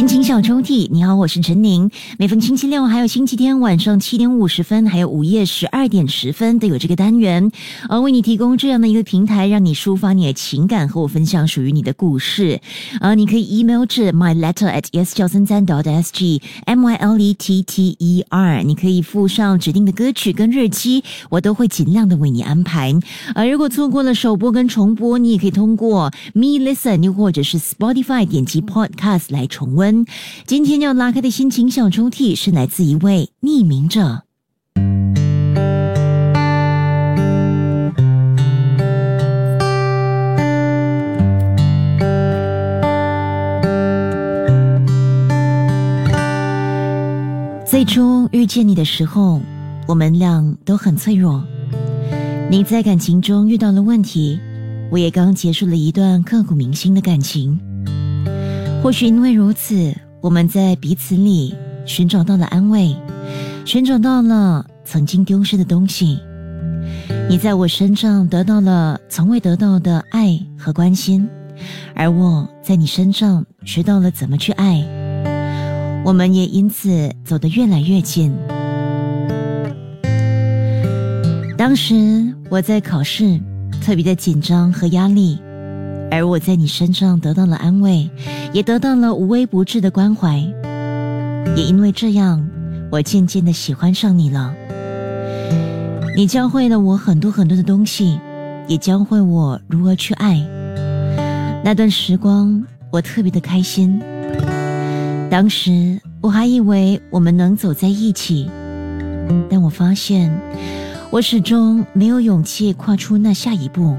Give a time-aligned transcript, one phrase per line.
[0.00, 1.90] 心情小抽屉，你好，我是陈宁。
[2.18, 7.52] 每逢星期六还有星期天晚上七点五十分，还有午夜十二点十分都有这个单元，
[7.86, 12.58] 而为你提供这样的一个平台，让你抒发你的情感，和我分享属于你的故事。
[13.02, 17.60] 呃，你可以 email 至 my letter at yes 九三三 dot s g m y l e t
[17.60, 22.98] t e r，你可以附上指定的歌曲跟日期，我都会尽量的为你安排。
[23.34, 29.89] 而如果错过了首播跟重播，你也可以通过 me listen 又或者是 Spotify 点击 podcast 来重温。
[30.46, 34.22] 今天要拉开的心情小抽屉是来自一位匿名者。
[47.66, 49.40] 最初遇见你的时候，
[49.86, 51.42] 我们俩都很脆弱。
[52.50, 54.38] 你在感情中遇到了问题，
[54.90, 57.58] 我也刚结束了一段刻骨铭心的感情。
[58.82, 62.96] 或许因为如此，我们在彼此里寻找到了安慰，
[63.66, 66.18] 寻找到了曾经丢失的东西。
[67.28, 71.28] 你在我身上得到了从未得到的爱和关心，
[71.94, 74.82] 而我在你身上学到了怎么去爱。
[76.02, 78.34] 我们也因此走得越来越近。
[81.58, 81.94] 当时
[82.48, 83.38] 我在考试，
[83.82, 85.38] 特别的紧张和压力。
[86.10, 88.10] 而我在你身上得到了安慰，
[88.52, 90.38] 也得到了无微不至的关怀，
[91.56, 92.44] 也因为这样，
[92.90, 94.52] 我渐渐的喜欢上你了。
[96.16, 98.18] 你教会了我很多很多的东西，
[98.66, 100.44] 也教会我如何去爱。
[101.62, 104.00] 那段时光，我特别的开心。
[105.30, 108.50] 当时我还以为我们能走在一起，
[109.48, 110.36] 但我发现，
[111.10, 113.96] 我始终没有勇气跨出那下一步。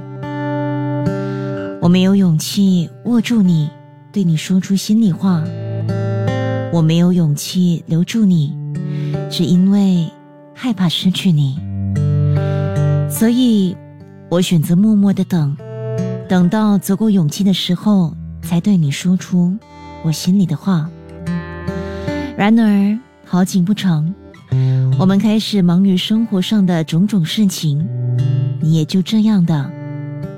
[1.82, 3.68] 我没有勇气握住你，
[4.12, 5.44] 对你说出心里话。
[6.72, 8.56] 我没有勇气留住你，
[9.32, 10.08] 只因为
[10.54, 11.58] 害怕失去你。
[13.10, 13.76] 所以，
[14.30, 15.58] 我选择默默的等，
[16.30, 19.58] 等到足够勇气的时候，才对你说出
[20.04, 20.88] 我心里的话。
[22.38, 24.14] 然而，好景不长，
[25.00, 27.90] 我们开始忙于生活上的种种事情，
[28.62, 29.72] 你也就这样的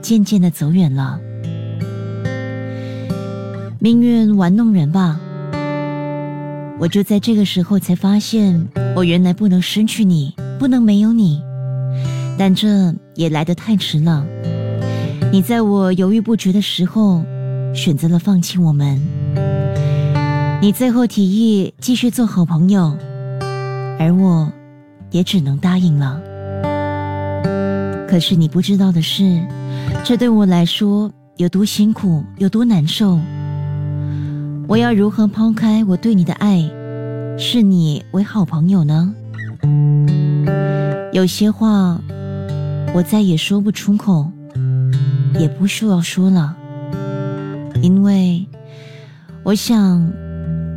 [0.01, 1.19] 渐渐的走远了。
[3.83, 5.19] 命运玩弄人吧，
[6.79, 11.41] 我就在这个时候才发现，我原来不能失去你，不能没有你。
[12.37, 14.25] 但这也来得太迟了。
[15.33, 17.25] 你在我犹豫不决的时候，
[17.75, 19.01] 选择了放弃我们。
[20.61, 22.97] 你最后提议继续做好朋友，
[23.99, 24.49] 而我，
[25.11, 26.21] 也只能答应了。
[28.07, 29.45] 可是你不知道的是，
[30.05, 33.19] 这对我来说有多辛苦，有多难受。
[34.67, 36.69] 我要如何抛开我对你的爱，
[37.37, 39.13] 视你为好朋友呢？
[41.11, 42.01] 有些话
[42.93, 44.31] 我再也说不出口，
[45.39, 46.55] 也不需要说了，
[47.81, 48.45] 因为
[49.43, 50.11] 我想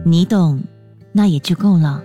[0.05, 0.63] 你懂，
[1.13, 2.03] 那也就够了。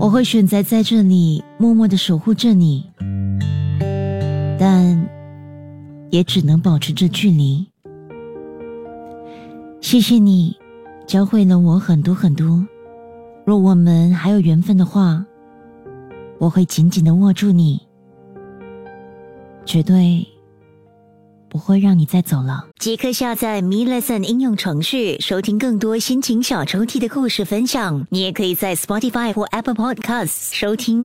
[0.00, 2.84] 我会选择在这里默默的守护着你，
[4.58, 5.06] 但
[6.10, 7.68] 也只能保持着距离。
[9.86, 10.52] 谢谢你，
[11.06, 12.66] 教会了我很多很多。
[13.44, 15.24] 若我们还有缘分的话，
[16.40, 17.80] 我会紧紧的握住你，
[19.64, 20.26] 绝对
[21.48, 22.66] 不会让你再走了。
[22.80, 28.04] 即刻下载 Me Lesson 应用程序，收听更多心情小抽屉的故事分享。
[28.10, 30.94] 你也可以在 Spotify 或 Apple Podcasts 收听。